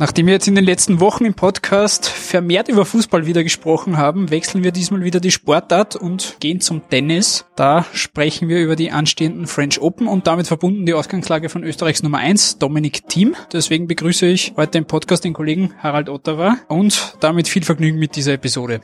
Nachdem 0.00 0.24
wir 0.28 0.32
jetzt 0.32 0.48
in 0.48 0.54
den 0.54 0.64
letzten 0.64 0.98
Wochen 0.98 1.26
im 1.26 1.34
Podcast 1.34 2.08
vermehrt 2.08 2.68
über 2.68 2.86
Fußball 2.86 3.26
wieder 3.26 3.42
gesprochen 3.42 3.98
haben, 3.98 4.30
wechseln 4.30 4.64
wir 4.64 4.72
diesmal 4.72 5.04
wieder 5.04 5.20
die 5.20 5.30
Sportart 5.30 5.94
und 5.94 6.38
gehen 6.40 6.62
zum 6.62 6.88
Tennis. 6.88 7.44
Da 7.54 7.84
sprechen 7.92 8.48
wir 8.48 8.62
über 8.62 8.76
die 8.76 8.92
anstehenden 8.92 9.46
French 9.46 9.78
Open 9.78 10.08
und 10.08 10.26
damit 10.26 10.46
verbunden 10.46 10.86
die 10.86 10.94
Ausgangslage 10.94 11.50
von 11.50 11.64
Österreichs 11.64 12.02
Nummer 12.02 12.16
1, 12.16 12.56
Dominik 12.56 13.10
Thiem. 13.10 13.36
Deswegen 13.52 13.88
begrüße 13.88 14.24
ich 14.24 14.54
heute 14.56 14.78
im 14.78 14.86
Podcast 14.86 15.24
den 15.24 15.34
Kollegen 15.34 15.74
Harald 15.82 16.08
Ottawa 16.08 16.56
und 16.68 17.18
damit 17.20 17.46
viel 17.46 17.62
Vergnügen 17.62 17.98
mit 17.98 18.16
dieser 18.16 18.32
Episode. 18.32 18.80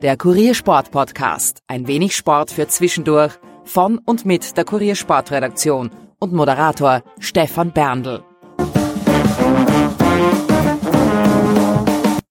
Der 0.00 0.16
Kuriersport 0.16 0.92
Podcast. 0.92 1.64
Ein 1.66 1.88
wenig 1.88 2.14
Sport 2.14 2.52
für 2.52 2.68
zwischendurch 2.68 3.32
von 3.64 3.98
und 3.98 4.24
mit 4.24 4.56
der 4.56 4.64
Kuriersportredaktion 4.64 5.90
und 6.18 6.32
Moderator 6.32 7.02
Stefan 7.18 7.72
Berndl. 7.72 8.22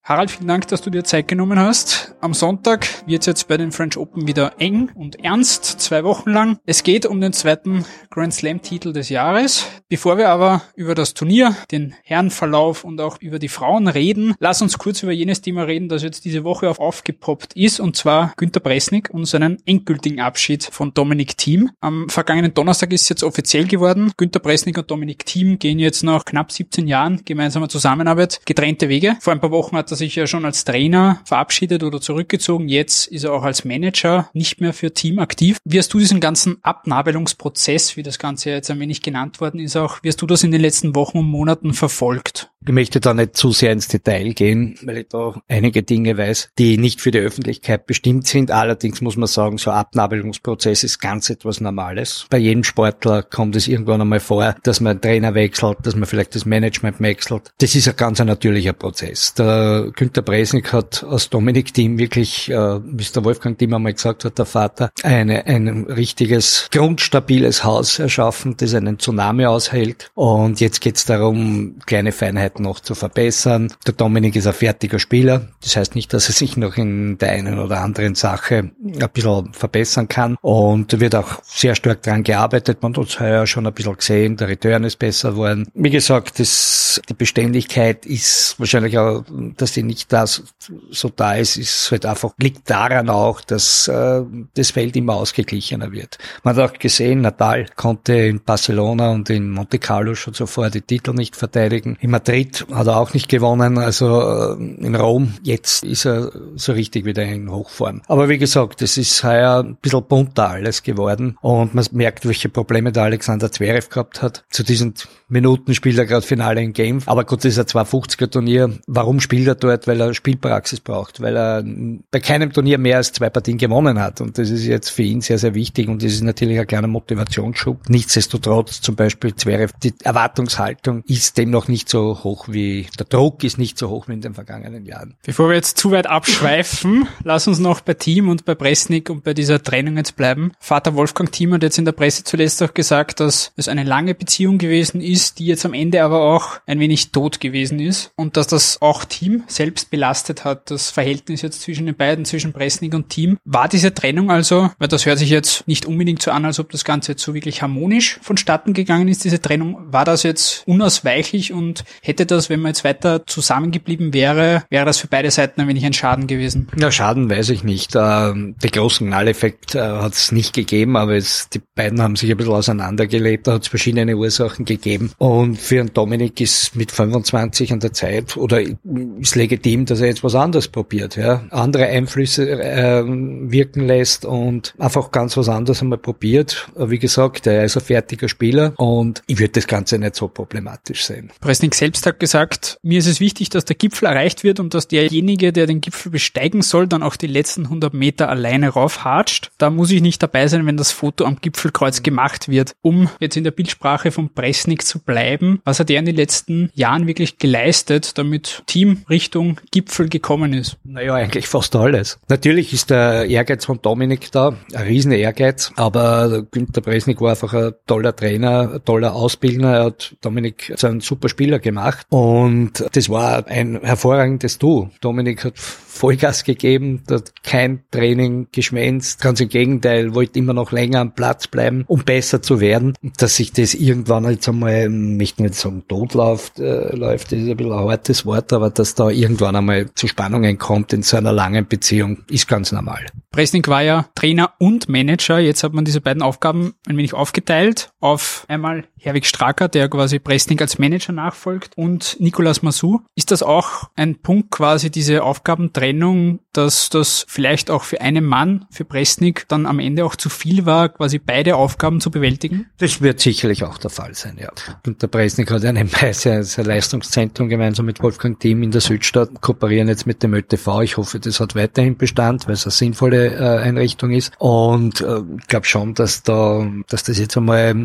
Harald, 0.07 0.29
vielen 0.29 0.47
Dank, 0.47 0.67
dass 0.67 0.83
du 0.83 0.91
dir 0.91 1.03
Zeit 1.03 1.27
genommen 1.27 1.57
hast. 1.57 2.13
Am 2.21 2.35
Sonntag 2.35 2.87
wird 3.07 3.21
es 3.21 3.25
jetzt 3.25 3.47
bei 3.47 3.57
den 3.57 3.71
French 3.71 3.97
Open 3.97 4.27
wieder 4.27 4.53
eng 4.59 4.91
und 4.93 5.23
ernst, 5.23 5.65
zwei 5.65 6.03
Wochen 6.03 6.29
lang. 6.29 6.59
Es 6.63 6.83
geht 6.83 7.07
um 7.07 7.19
den 7.21 7.33
zweiten 7.33 7.85
Grand 8.11 8.31
Slam-Titel 8.31 8.93
des 8.93 9.09
Jahres. 9.09 9.65
Bevor 9.89 10.19
wir 10.19 10.29
aber 10.29 10.61
über 10.75 10.93
das 10.93 11.15
Turnier, 11.15 11.55
den 11.71 11.95
Herrenverlauf 12.03 12.83
und 12.83 13.01
auch 13.01 13.19
über 13.19 13.39
die 13.39 13.47
Frauen 13.47 13.87
reden, 13.87 14.35
lass 14.37 14.61
uns 14.61 14.77
kurz 14.77 15.01
über 15.01 15.11
jenes 15.11 15.41
Thema 15.41 15.63
reden, 15.63 15.89
das 15.89 16.03
jetzt 16.03 16.23
diese 16.23 16.43
Woche 16.43 16.69
auf 16.69 16.79
aufgepoppt 16.79 17.55
ist, 17.55 17.79
und 17.79 17.95
zwar 17.95 18.31
Günter 18.37 18.59
Bresnik 18.59 19.09
und 19.09 19.25
seinen 19.25 19.57
endgültigen 19.65 20.19
Abschied 20.19 20.65
von 20.65 20.93
Dominik 20.93 21.35
Thiem. 21.35 21.71
Am 21.79 22.09
vergangenen 22.09 22.53
Donnerstag 22.53 22.93
ist 22.93 23.01
es 23.01 23.09
jetzt 23.09 23.23
offiziell 23.23 23.65
geworden. 23.65 24.11
Günter 24.17 24.39
Bresnik 24.39 24.77
und 24.77 24.91
Dominik 24.91 25.25
Thiem 25.25 25.57
gehen 25.57 25.79
jetzt 25.79 26.03
nach 26.03 26.25
knapp 26.25 26.51
17 26.51 26.87
Jahren 26.87 27.25
gemeinsamer 27.25 27.69
Zusammenarbeit 27.69 28.41
getrennte 28.45 28.87
Wege. 28.87 29.17
Vor 29.19 29.33
ein 29.33 29.41
paar 29.41 29.49
Wochen 29.49 29.75
hat 29.75 29.94
er 29.95 29.97
sich 29.97 30.15
ja 30.15 30.27
schon 30.27 30.45
als 30.45 30.65
Trainer 30.65 31.21
verabschiedet 31.25 31.83
oder 31.83 32.01
zurückgezogen. 32.01 32.67
Jetzt 32.67 33.07
ist 33.07 33.23
er 33.23 33.33
auch 33.33 33.43
als 33.43 33.63
Manager 33.63 34.29
nicht 34.33 34.59
mehr 34.59 34.73
für 34.73 34.93
Team 34.93 35.19
aktiv. 35.19 35.57
Wie 35.63 35.79
hast 35.79 35.93
du 35.93 35.99
diesen 35.99 36.19
ganzen 36.19 36.57
Abnabelungsprozess, 36.63 37.95
wie 37.95 38.03
das 38.03 38.19
Ganze 38.19 38.49
jetzt 38.49 38.69
ein 38.69 38.79
wenig 38.79 39.01
genannt 39.01 39.39
worden 39.39 39.59
ist, 39.59 39.77
auch, 39.77 40.03
wie 40.03 40.09
hast 40.09 40.21
du 40.21 40.27
das 40.27 40.43
in 40.43 40.51
den 40.51 40.61
letzten 40.61 40.95
Wochen 40.95 41.19
und 41.19 41.25
Monaten 41.25 41.73
verfolgt? 41.73 42.51
Ich 42.67 42.73
möchte 42.73 42.99
da 42.99 43.13
nicht 43.13 43.37
zu 43.37 43.51
sehr 43.51 43.71
ins 43.71 43.87
Detail 43.87 44.33
gehen, 44.33 44.75
weil 44.83 44.97
ich 44.97 45.09
da 45.09 45.39
einige 45.47 45.83
Dinge 45.83 46.17
weiß, 46.17 46.49
die 46.57 46.79
nicht 46.79 46.99
für 46.99 47.11
die 47.11 47.19
Öffentlichkeit 47.19 47.85
bestimmt 47.85 48.25
sind. 48.25 48.49
Allerdings 48.49 49.01
muss 49.01 49.17
man 49.17 49.27
sagen, 49.27 49.59
so 49.59 49.69
ein 49.69 49.77
Abnabelungsprozess 49.77 50.83
ist 50.83 50.99
ganz 50.99 51.29
etwas 51.29 51.61
Normales. 51.61 52.25
Bei 52.31 52.39
jedem 52.39 52.63
Sportler 52.63 53.21
kommt 53.21 53.55
es 53.55 53.67
irgendwann 53.67 54.01
einmal 54.01 54.19
vor, 54.19 54.55
dass 54.63 54.81
man 54.81 54.93
einen 54.93 55.01
Trainer 55.01 55.35
wechselt, 55.35 55.77
dass 55.83 55.95
man 55.95 56.07
vielleicht 56.07 56.33
das 56.33 56.45
Management 56.45 56.99
wechselt. 57.01 57.53
Das 57.59 57.75
ist 57.75 57.87
ein 57.87 57.95
ganz 57.97 58.17
natürlicher 58.17 58.73
Prozess. 58.73 59.35
Der 59.35 59.91
Günter 59.95 60.23
Bresnik 60.23 60.73
hat 60.73 61.03
aus 61.03 61.29
Dominik 61.29 61.71
Team 61.71 61.99
wirklich, 61.99 62.49
äh, 62.49 62.79
wie 62.83 63.03
es 63.03 63.11
der 63.11 63.23
Wolfgang 63.23 63.59
Thiem 63.59 63.75
einmal 63.75 63.93
gesagt 63.93 64.25
hat, 64.25 64.39
der 64.39 64.45
Vater, 64.45 64.89
eine, 65.03 65.45
ein 65.45 65.85
richtiges, 65.85 66.67
grundstabiles 66.71 67.63
Haus 67.63 67.99
erschaffen, 67.99 68.55
das 68.57 68.73
einen 68.73 68.97
Tsunami 68.97 69.45
aushält. 69.45 70.09
Und 70.15 70.59
jetzt 70.61 70.81
geht 70.81 70.95
es 70.95 71.05
darum, 71.05 71.75
kleine 71.85 72.11
Feinheiten 72.11 72.54
noch 72.59 72.79
zu 72.79 72.95
verbessern. 72.95 73.73
Der 73.85 73.93
Dominik 73.93 74.35
ist 74.35 74.47
ein 74.47 74.53
fertiger 74.53 74.99
Spieler. 74.99 75.47
Das 75.61 75.75
heißt 75.75 75.95
nicht, 75.95 76.13
dass 76.13 76.27
er 76.29 76.33
sich 76.33 76.57
noch 76.57 76.77
in 76.77 77.17
der 77.17 77.31
einen 77.31 77.59
oder 77.59 77.81
anderen 77.81 78.15
Sache 78.15 78.71
ein 78.83 79.09
bisschen 79.13 79.53
verbessern 79.53 80.07
kann. 80.07 80.37
Und 80.41 80.99
wird 80.99 81.15
auch 81.15 81.41
sehr 81.43 81.75
stark 81.75 82.03
dran 82.03 82.23
gearbeitet. 82.23 82.81
Man 82.81 82.95
hat 82.95 83.07
es 83.07 83.19
heuer 83.19 83.47
schon 83.47 83.67
ein 83.67 83.73
bisschen 83.73 83.97
gesehen. 83.97 84.37
Der 84.37 84.47
Return 84.47 84.83
ist 84.83 84.99
besser 84.99 85.31
geworden. 85.31 85.67
Wie 85.73 85.89
gesagt, 85.89 86.39
das, 86.39 87.01
die 87.09 87.13
Beständigkeit 87.13 88.05
ist 88.05 88.55
wahrscheinlich 88.59 88.97
auch, 88.97 89.23
dass 89.57 89.73
die 89.73 89.83
nicht 89.83 90.11
da 90.11 90.25
so 90.27 91.09
da 91.09 91.35
ist, 91.35 91.57
ist 91.57 91.91
halt 91.91 92.05
einfach, 92.05 92.33
liegt 92.39 92.69
daran 92.69 93.09
auch, 93.09 93.41
dass 93.41 93.87
äh, 93.87 94.21
das 94.53 94.71
Feld 94.71 94.95
immer 94.95 95.15
ausgeglichener 95.15 95.91
wird. 95.91 96.17
Man 96.43 96.55
hat 96.55 96.71
auch 96.71 96.79
gesehen, 96.79 97.21
Natal 97.21 97.65
konnte 97.75 98.13
in 98.13 98.41
Barcelona 98.41 99.11
und 99.11 99.29
in 99.29 99.51
Monte 99.51 99.79
Carlo 99.79 100.15
schon 100.15 100.33
zuvor 100.33 100.69
die 100.69 100.81
Titel 100.81 101.13
nicht 101.13 101.35
verteidigen. 101.35 101.97
In 102.01 102.11
Madrid 102.11 102.44
Madrid 102.45 102.65
hat 102.73 102.87
er 102.87 102.97
auch 102.97 103.13
nicht 103.13 103.29
gewonnen, 103.29 103.77
also 103.77 104.21
äh, 104.21 104.85
in 104.85 104.95
Rom. 104.95 105.33
Jetzt 105.43 105.83
ist 105.83 106.05
er 106.05 106.31
so 106.55 106.73
richtig 106.73 107.05
wieder 107.05 107.23
in 107.23 107.51
Hochform. 107.51 108.01
Aber 108.07 108.29
wie 108.29 108.37
gesagt, 108.37 108.81
es 108.81 108.97
ist 108.97 109.23
heuer 109.23 109.63
ein 109.63 109.77
bisschen 109.81 110.03
bunter 110.03 110.49
alles 110.49 110.83
geworden 110.83 111.37
und 111.41 111.73
man 111.73 111.85
merkt, 111.91 112.25
welche 112.25 112.49
Probleme 112.49 112.91
der 112.91 113.03
Alexander 113.03 113.51
Zverev 113.51 113.89
gehabt 113.89 114.21
hat. 114.21 114.43
Zu 114.49 114.63
diesen 114.63 114.93
Minuten 115.27 115.73
spielt 115.73 115.97
er 115.97 116.05
gerade 116.05 116.25
Finale 116.25 116.61
in 116.61 116.73
Game. 116.73 117.01
Aber 117.05 117.23
gut, 117.23 117.39
das 117.39 117.57
ist 117.57 117.59
ein 117.59 117.85
250er 117.85 118.29
Turnier. 118.29 118.69
Warum 118.85 119.19
spielt 119.19 119.47
er 119.47 119.55
dort? 119.55 119.87
Weil 119.87 119.99
er 119.99 120.13
Spielpraxis 120.13 120.81
braucht, 120.81 121.21
weil 121.21 121.35
er 121.35 121.63
bei 122.11 122.19
keinem 122.19 122.53
Turnier 122.53 122.77
mehr 122.77 122.97
als 122.97 123.11
zwei 123.11 123.29
Partien 123.29 123.57
gewonnen 123.57 123.99
hat. 123.99 124.21
Und 124.21 124.37
das 124.37 124.49
ist 124.49 124.65
jetzt 124.65 124.89
für 124.89 125.03
ihn 125.03 125.21
sehr, 125.21 125.39
sehr 125.39 125.55
wichtig 125.55 125.87
und 125.87 126.03
das 126.03 126.13
ist 126.13 126.23
natürlich 126.23 126.59
ein 126.59 126.67
kleiner 126.67 126.87
Motivationsschub. 126.87 127.89
Nichtsdestotrotz 127.89 128.81
zum 128.81 128.95
Beispiel 128.95 129.35
Zverev, 129.35 129.73
die 129.81 129.93
Erwartungshaltung 130.03 131.03
ist 131.07 131.37
dem 131.37 131.49
noch 131.49 131.67
nicht 131.67 131.89
so 131.89 132.23
hoch 132.25 132.47
wie, 132.49 132.87
der 132.99 133.05
Druck 133.05 133.45
ist 133.45 133.57
nicht 133.57 133.77
so 133.77 133.89
hoch 133.89 134.09
wie 134.09 134.13
in 134.13 134.19
den 134.19 134.33
vergangenen 134.33 134.85
Jahren. 134.85 135.15
Bevor 135.23 135.47
wir 135.47 135.55
jetzt 135.55 135.77
zu 135.77 135.91
weit 135.91 136.07
abschweifen, 136.07 137.07
lass 137.23 137.47
uns 137.47 137.59
noch 137.59 137.79
bei 137.79 137.93
Team 137.93 138.27
und 138.27 138.43
bei 138.43 138.55
Presnik 138.55 139.09
und 139.09 139.23
bei 139.23 139.33
dieser 139.33 139.63
Trennung 139.63 139.95
jetzt 139.95 140.17
bleiben. 140.17 140.51
Vater 140.59 140.95
Wolfgang 140.95 141.31
Team 141.31 141.53
hat 141.53 141.63
jetzt 141.63 141.77
in 141.77 141.85
der 141.85 141.93
Presse 141.93 142.25
zuletzt 142.25 142.61
auch 142.61 142.73
gesagt, 142.73 143.21
dass 143.21 143.53
es 143.55 143.69
eine 143.69 143.83
lange 143.83 144.13
Beziehung 144.13 144.57
gewesen 144.57 144.99
ist, 144.99 145.39
die 145.39 145.45
jetzt 145.45 145.65
am 145.65 145.73
Ende 145.73 146.03
aber 146.03 146.21
auch 146.21 146.59
ein 146.65 146.79
wenig 146.79 147.11
tot 147.11 147.39
gewesen 147.39 147.79
ist 147.79 148.11
und 148.15 148.35
dass 148.35 148.47
das 148.47 148.81
auch 148.81 149.05
Team 149.05 149.43
selbst 149.47 149.89
belastet 149.89 150.43
hat, 150.43 150.71
das 150.71 150.89
Verhältnis 150.89 151.41
jetzt 151.41 151.61
zwischen 151.61 151.85
den 151.85 151.95
beiden, 151.95 152.25
zwischen 152.25 152.51
Presnik 152.51 152.93
und 152.93 153.09
Team. 153.09 153.37
War 153.45 153.69
diese 153.69 153.93
Trennung 153.93 154.31
also, 154.31 154.71
weil 154.79 154.87
das 154.87 155.05
hört 155.05 155.19
sich 155.19 155.29
jetzt 155.29 155.67
nicht 155.67 155.85
unbedingt 155.85 156.21
so 156.21 156.31
an, 156.31 156.43
als 156.43 156.59
ob 156.59 156.71
das 156.71 156.83
Ganze 156.83 157.13
jetzt 157.13 157.23
so 157.23 157.33
wirklich 157.33 157.61
harmonisch 157.61 158.19
vonstatten 158.21 158.73
gegangen 158.73 159.07
ist, 159.07 159.23
diese 159.23 159.41
Trennung, 159.41 159.77
war 159.91 160.05
das 160.05 160.23
jetzt 160.23 160.67
unausweichlich 160.67 161.53
und 161.53 161.83
hätte 162.01 162.14
hätte 162.15 162.25
das, 162.25 162.49
wenn 162.49 162.61
man 162.61 162.69
jetzt 162.69 162.83
weiter 162.83 163.25
zusammengeblieben 163.25 164.13
wäre, 164.13 164.63
wäre 164.69 164.85
das 164.85 164.99
für 164.99 165.07
beide 165.07 165.29
Seiten 165.31 165.61
ein 165.61 165.67
wenig 165.67 165.85
ein 165.85 165.93
Schaden 165.93 166.27
gewesen? 166.27 166.67
Ja, 166.77 166.91
Schaden 166.91 167.29
weiß 167.29 167.49
ich 167.49 167.63
nicht. 167.63 167.93
Ähm, 167.95 168.55
den 168.63 168.71
großen 168.71 169.07
Knalleffekt 169.07 169.75
äh, 169.75 169.79
hat 169.79 170.13
es 170.13 170.31
nicht 170.31 170.53
gegeben, 170.53 170.95
aber 170.95 171.15
es, 171.15 171.49
die 171.49 171.61
beiden 171.75 172.01
haben 172.01 172.15
sich 172.15 172.31
ein 172.31 172.37
bisschen 172.37 172.53
auseinandergelebt. 172.53 173.47
Da 173.47 173.53
hat 173.53 173.63
es 173.63 173.67
verschiedene 173.67 174.15
Ursachen 174.15 174.65
gegeben. 174.65 175.11
Und 175.17 175.59
für 175.59 175.81
einen 175.81 175.93
Dominik 175.93 176.39
ist 176.39 176.75
mit 176.75 176.91
25 176.91 177.73
an 177.73 177.79
der 177.81 177.91
Zeit 177.93 178.37
oder 178.37 178.61
ist 178.61 179.35
legitim, 179.35 179.85
dass 179.85 179.99
er 179.99 180.07
jetzt 180.07 180.23
was 180.23 180.35
anderes 180.35 180.69
probiert, 180.69 181.17
ja. 181.17 181.43
Andere 181.49 181.87
Einflüsse 181.87 182.49
äh, 182.49 183.03
wirken 183.05 183.85
lässt 183.85 184.25
und 184.25 184.73
einfach 184.79 185.11
ganz 185.11 185.35
was 185.35 185.49
anderes 185.49 185.81
einmal 185.81 185.97
probiert. 185.97 186.69
Wie 186.77 186.99
gesagt, 186.99 187.47
er 187.47 187.65
ist 187.65 187.75
ein 187.75 187.83
fertiger 187.83 188.29
Spieler 188.29 188.73
und 188.77 189.21
ich 189.27 189.39
würde 189.39 189.53
das 189.53 189.67
Ganze 189.67 189.99
nicht 189.99 190.15
so 190.15 190.27
problematisch 190.27 191.05
sehen. 191.05 191.31
Presnik 191.41 191.75
selbst 191.75 192.04
hat 192.05 192.19
gesagt, 192.19 192.77
mir 192.81 192.99
ist 192.99 193.07
es 193.07 193.19
wichtig, 193.19 193.49
dass 193.49 193.65
der 193.65 193.75
Gipfel 193.75 194.07
erreicht 194.07 194.43
wird 194.43 194.59
und 194.59 194.73
dass 194.73 194.87
derjenige, 194.87 195.51
der 195.51 195.67
den 195.67 195.81
Gipfel 195.81 196.11
besteigen 196.11 196.61
soll, 196.61 196.87
dann 196.87 197.03
auch 197.03 197.15
die 197.15 197.27
letzten 197.27 197.63
100 197.63 197.93
Meter 197.93 198.29
alleine 198.29 198.69
raufhatscht. 198.69 199.51
Da 199.57 199.69
muss 199.69 199.91
ich 199.91 200.01
nicht 200.01 200.21
dabei 200.21 200.47
sein, 200.47 200.65
wenn 200.65 200.77
das 200.77 200.91
Foto 200.91 201.25
am 201.25 201.37
Gipfelkreuz 201.41 202.03
gemacht 202.03 202.49
wird. 202.49 202.75
Um 202.81 203.09
jetzt 203.19 203.37
in 203.37 203.43
der 203.43 203.51
Bildsprache 203.51 204.11
von 204.11 204.33
Presnik 204.33 204.83
zu 204.83 204.99
bleiben, 204.99 205.61
was 205.63 205.79
hat 205.79 205.89
er 205.89 205.99
in 205.99 206.05
den 206.05 206.15
letzten 206.15 206.69
Jahren 206.73 207.07
wirklich 207.07 207.37
geleistet, 207.37 208.17
damit 208.17 208.63
Team 208.67 209.03
Richtung 209.09 209.59
Gipfel 209.71 210.09
gekommen 210.09 210.53
ist? 210.53 210.77
Naja, 210.83 211.15
eigentlich 211.15 211.47
fast 211.47 211.75
alles. 211.75 212.19
Natürlich 212.27 212.73
ist 212.73 212.89
der 212.89 213.25
Ehrgeiz 213.25 213.65
von 213.65 213.81
Dominik 213.81 214.31
da, 214.31 214.55
ein 214.73 214.83
riesen 214.83 215.11
Ehrgeiz, 215.11 215.71
aber 215.75 216.43
Günter 216.51 216.81
Presnik 216.81 217.21
war 217.21 217.31
einfach 217.31 217.53
ein 217.53 217.73
toller 217.87 218.15
Trainer, 218.15 218.73
ein 218.75 218.85
toller 218.85 219.13
Ausbildner. 219.13 219.73
Er 219.73 219.83
hat 219.85 220.15
Dominik 220.21 220.73
zu 220.75 220.87
einem 220.87 221.01
super 221.01 221.29
Spieler 221.29 221.59
gemacht 221.59 221.94
und 222.09 222.85
das 222.93 223.09
war 223.09 223.47
ein 223.47 223.79
hervorragendes 223.81 224.59
Du. 224.59 224.89
Dominik 225.01 225.45
hat 225.45 225.57
Vollgas 225.57 226.43
gegeben, 226.43 227.03
hat 227.09 227.31
kein 227.43 227.83
Training 227.89 228.47
geschwänzt, 228.51 229.21
ganz 229.21 229.39
im 229.39 229.49
Gegenteil, 229.49 230.13
wollte 230.13 230.37
immer 230.39 230.53
noch 230.53 230.71
länger 230.71 230.99
am 230.99 231.15
Platz 231.15 231.47
bleiben, 231.47 231.85
um 231.87 232.03
besser 232.03 232.41
zu 232.41 232.59
werden. 232.59 232.93
Dass 233.17 233.37
sich 233.37 233.53
das 233.53 233.73
irgendwann 233.73 234.29
jetzt 234.29 234.49
einmal, 234.49 234.89
möchte 234.89 235.41
nicht 235.41 235.55
sagen, 235.55 235.83
tot 235.87 236.13
läuft, 236.13 236.59
äh, 236.59 236.93
läuft, 236.95 237.31
ist 237.31 237.47
ein 237.47 237.55
bisschen 237.55 237.71
ein 237.71 237.89
hartes 237.89 238.25
Wort, 238.25 238.51
aber 238.51 238.69
dass 238.69 238.95
da 238.95 239.09
irgendwann 239.09 239.55
einmal 239.55 239.89
zu 239.95 240.07
Spannungen 240.07 240.57
kommt 240.57 240.91
in 240.91 241.01
so 241.01 241.15
einer 241.15 241.31
langen 241.31 241.65
Beziehung, 241.65 242.23
ist 242.29 242.47
ganz 242.47 242.71
normal. 242.73 243.05
Presnik 243.31 243.67
war 243.67 243.81
ja 243.81 244.07
Trainer 244.15 244.53
und 244.59 244.87
Manager. 244.87 245.39
Jetzt 245.39 245.63
hat 245.63 245.73
man 245.73 245.83
diese 245.83 245.99
beiden 245.99 246.21
Aufgaben 246.21 246.73
ein 246.87 246.95
wenig 246.95 247.13
aufgeteilt 247.13 247.89
auf 247.99 248.45
einmal 248.47 248.85
Herwig 248.97 249.25
Stracker, 249.25 249.67
der 249.67 249.89
quasi 249.89 250.19
Presnik 250.19 250.61
als 250.61 250.79
Manager 250.79 251.11
nachfolgt 251.11 251.77
und 251.85 252.17
Nicolas 252.19 252.63
Massou. 252.63 253.01
Ist 253.15 253.31
das 253.31 253.43
auch 253.43 253.89
ein 253.95 254.15
Punkt 254.15 254.51
quasi, 254.51 254.89
diese 254.89 255.23
Aufgabentrennung, 255.23 256.39
dass 256.51 256.89
das 256.89 257.25
vielleicht 257.27 257.69
auch 257.69 257.83
für 257.83 258.01
einen 258.01 258.25
Mann, 258.25 258.65
für 258.71 258.85
Presnik, 258.85 259.45
dann 259.47 259.65
am 259.65 259.79
Ende 259.79 260.05
auch 260.05 260.15
zu 260.15 260.29
viel 260.29 260.65
war, 260.65 260.89
quasi 260.89 261.19
beide 261.19 261.55
Aufgaben 261.55 262.01
zu 262.01 262.11
bewältigen? 262.11 262.67
Das 262.77 263.01
wird 263.01 263.19
sicherlich 263.19 263.63
auch 263.63 263.77
der 263.77 263.91
Fall 263.91 264.15
sein, 264.15 264.37
ja. 264.41 264.49
Und 264.85 265.01
der 265.01 265.07
Presnik 265.07 265.51
hat 265.51 265.63
ja 265.63 265.71
nebenbei 265.71 266.13
sein, 266.13 266.45
Leistungszentrum 266.57 267.49
gemeinsam 267.49 267.85
mit 267.85 268.01
Wolfgang 268.01 268.39
Thiem 268.39 268.63
in 268.63 268.71
der 268.71 268.81
Südstadt, 268.81 269.41
kooperieren 269.41 269.87
jetzt 269.87 270.07
mit 270.07 270.23
dem 270.23 270.33
ÖTV. 270.33 270.81
Ich 270.81 270.97
hoffe, 270.97 271.19
das 271.19 271.39
hat 271.39 271.55
weiterhin 271.55 271.97
Bestand, 271.97 272.47
weil 272.47 272.53
es 272.53 272.65
eine 272.65 272.71
sinnvolle 272.71 273.35
äh, 273.35 273.59
Einrichtung 273.63 274.11
ist. 274.11 274.33
Und 274.39 275.01
äh, 275.01 275.21
ich 275.39 275.47
glaube 275.47 275.65
schon, 275.65 275.93
dass 275.93 276.23
da, 276.23 276.67
dass 276.89 277.03
das 277.03 277.19
jetzt 277.19 277.37
einmal 277.37 277.75